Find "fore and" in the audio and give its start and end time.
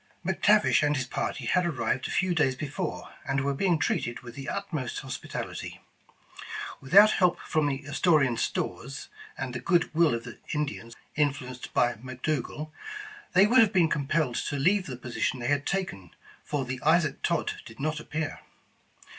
2.67-3.41